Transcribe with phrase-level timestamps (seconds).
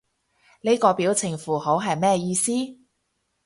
[0.61, 2.51] 呢個表情符號係咩意思？